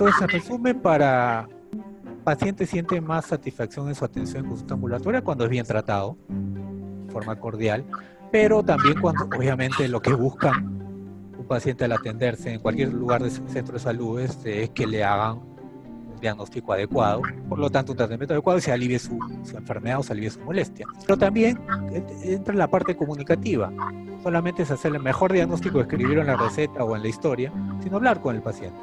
Entonces, 0.00 0.22
en 0.22 0.28
resumen, 0.28 0.80
para 0.80 1.46
paciente 2.24 2.64
siente 2.64 3.02
más 3.02 3.26
satisfacción 3.26 3.86
en 3.88 3.94
su 3.94 4.02
atención 4.02 4.44
en 4.44 4.48
consulta 4.48 4.72
ambulatoria 4.72 5.20
cuando 5.20 5.44
es 5.44 5.50
bien 5.50 5.66
tratado, 5.66 6.16
de 6.26 7.12
forma 7.12 7.36
cordial, 7.38 7.84
pero 8.32 8.62
también 8.62 8.98
cuando 8.98 9.26
obviamente 9.26 9.86
lo 9.88 10.00
que 10.00 10.14
buscan 10.14 10.64
un 11.36 11.44
paciente 11.46 11.84
al 11.84 11.92
atenderse 11.92 12.50
en 12.50 12.60
cualquier 12.60 12.94
lugar 12.94 13.22
del 13.22 13.30
centro 13.30 13.74
de 13.74 13.80
salud 13.80 14.20
es, 14.20 14.38
es 14.46 14.70
que 14.70 14.86
le 14.86 15.04
hagan 15.04 15.36
un 15.36 16.18
diagnóstico 16.18 16.72
adecuado, 16.72 17.20
por 17.50 17.58
lo 17.58 17.68
tanto 17.68 17.92
un 17.92 17.98
tratamiento 17.98 18.32
adecuado 18.32 18.58
y 18.58 18.62
se 18.62 18.72
alivie 18.72 18.98
su, 18.98 19.18
su 19.42 19.54
enfermedad 19.58 19.98
o 19.98 20.02
se 20.02 20.14
alivie 20.14 20.30
su 20.30 20.40
molestia. 20.40 20.86
Pero 21.02 21.18
también 21.18 21.60
entra 22.22 22.54
la 22.54 22.70
parte 22.70 22.96
comunicativa, 22.96 23.70
solamente 24.22 24.62
es 24.62 24.70
hacer 24.70 24.94
el 24.94 25.02
mejor 25.02 25.30
diagnóstico, 25.30 25.78
escribirlo 25.78 26.22
en 26.22 26.28
la 26.28 26.38
receta 26.38 26.84
o 26.84 26.96
en 26.96 27.02
la 27.02 27.08
historia, 27.08 27.52
sino 27.82 27.96
hablar 27.96 28.22
con 28.22 28.34
el 28.34 28.40
paciente 28.40 28.78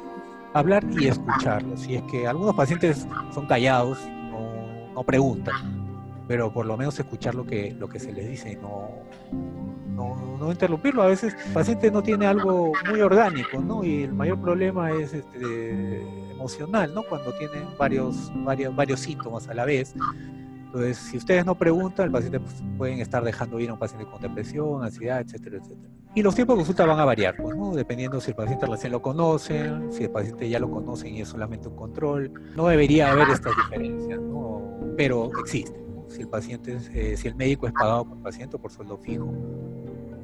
hablar 0.54 0.84
y 0.98 1.08
escucharlo. 1.08 1.76
Si 1.76 1.96
es 1.96 2.02
que 2.04 2.26
algunos 2.26 2.54
pacientes 2.54 3.06
son 3.32 3.46
callados, 3.46 3.98
no, 4.94 5.02
preguntan, 5.04 5.54
pero 6.26 6.52
por 6.52 6.66
lo 6.66 6.76
menos 6.76 6.98
escuchar 6.98 7.34
lo 7.34 7.46
que, 7.46 7.72
lo 7.78 7.88
que 7.88 8.00
se 8.00 8.12
les 8.12 8.28
dice 8.28 8.52
y 8.52 8.56
no, 8.56 8.88
no, 9.94 10.36
no, 10.38 10.50
interrumpirlo. 10.50 11.02
A 11.02 11.06
veces 11.06 11.36
el 11.46 11.52
paciente 11.52 11.90
no 11.90 12.02
tiene 12.02 12.26
algo 12.26 12.72
muy 12.90 13.00
orgánico, 13.00 13.60
¿no? 13.60 13.84
Y 13.84 14.02
el 14.02 14.12
mayor 14.12 14.40
problema 14.40 14.90
es 14.90 15.14
este, 15.14 16.02
emocional, 16.32 16.92
¿no? 16.94 17.04
Cuando 17.04 17.32
tienen 17.34 17.64
varios, 17.78 18.32
varios, 18.44 18.74
varios 18.74 19.00
síntomas 19.00 19.48
a 19.48 19.54
la 19.54 19.64
vez. 19.64 19.94
Entonces, 20.66 20.98
si 20.98 21.16
ustedes 21.16 21.46
no 21.46 21.54
preguntan, 21.54 22.06
el 22.06 22.12
paciente 22.12 22.40
pues, 22.40 22.62
pueden 22.76 22.98
estar 22.98 23.22
dejando 23.22 23.60
ir 23.60 23.70
a 23.70 23.74
un 23.74 23.78
paciente 23.78 24.04
con 24.10 24.20
depresión, 24.20 24.84
ansiedad, 24.84 25.20
etcétera, 25.20 25.58
etcétera. 25.58 25.97
Y 26.14 26.22
los 26.22 26.34
tiempos 26.34 26.56
de 26.56 26.60
consulta 26.60 26.86
van 26.86 26.98
a 26.98 27.04
variar, 27.04 27.36
pues, 27.36 27.56
¿no? 27.56 27.74
dependiendo 27.74 28.20
si 28.20 28.30
el 28.30 28.36
paciente 28.36 28.66
recién 28.66 28.92
lo 28.92 29.02
conoce, 29.02 29.70
si 29.90 30.04
el 30.04 30.10
paciente 30.10 30.48
ya 30.48 30.58
lo 30.58 30.70
conoce 30.70 31.08
y 31.08 31.20
es 31.20 31.28
solamente 31.28 31.68
un 31.68 31.76
control. 31.76 32.32
No 32.56 32.68
debería 32.68 33.12
haber 33.12 33.28
estas 33.28 33.54
diferencias, 33.56 34.20
¿no? 34.20 34.62
pero 34.96 35.30
existen. 35.38 35.76
Si 36.08 36.22
el 36.22 36.28
paciente, 36.28 36.78
eh, 36.94 37.16
si 37.16 37.28
el 37.28 37.34
médico 37.34 37.66
es 37.66 37.72
pagado 37.72 38.06
por 38.06 38.22
paciente 38.22 38.56
o 38.56 38.58
por 38.58 38.72
sueldo 38.72 38.96
fijo, 38.96 39.30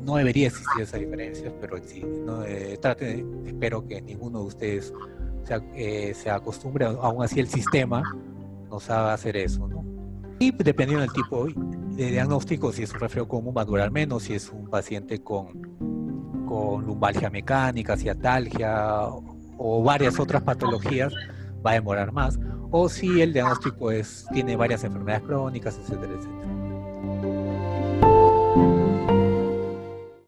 no 0.03 0.17
debería 0.17 0.49
existir 0.49 0.83
esas 0.83 1.01
diferencias, 1.01 1.53
pero 1.61 1.77
existen. 1.77 2.25
¿no? 2.25 2.43
Eh, 2.45 2.79
trate, 2.81 3.25
espero 3.45 3.87
que 3.87 4.01
ninguno 4.01 4.41
de 4.41 4.47
ustedes 4.47 4.93
se, 5.45 5.63
eh, 5.75 6.15
se 6.15 6.31
acostumbre, 6.31 6.87
aún 6.87 7.23
así 7.23 7.39
el 7.39 7.48
sistema 7.48 8.03
nos 8.71 8.89
haga 8.91 9.13
hacer 9.13 9.37
eso, 9.37 9.69
¿no? 9.69 9.84
Y 10.39 10.51
dependiendo 10.51 11.01
del 11.01 11.13
tipo 11.13 11.47
de 11.47 12.11
diagnóstico, 12.11 12.73
si 12.73 12.83
es 12.83 12.93
un 12.93 13.01
resfriado 13.01 13.29
común 13.29 13.55
va 13.57 13.63
a 13.63 13.65
durar 13.65 13.91
menos, 13.91 14.25
si 14.25 14.35
es 14.35 14.51
un 14.51 14.69
paciente 14.69 15.23
con, 15.23 16.47
con 16.47 16.85
lumbalgia 16.85 17.31
mecánica, 17.31 17.97
ciatalgia 17.97 19.07
o 19.57 19.83
varias 19.83 20.19
otras 20.19 20.43
patologías, 20.43 21.13
va 21.65 21.73
a 21.73 21.75
demorar 21.75 22.13
más. 22.13 22.39
O 22.71 22.89
si 22.89 23.21
el 23.21 23.33
diagnóstico 23.33 23.91
es, 23.91 24.27
tiene 24.33 24.57
varias 24.57 24.83
enfermedades 24.85 25.25
crónicas, 25.25 25.79
etcétera, 25.79 26.13
etcétera. 26.13 27.44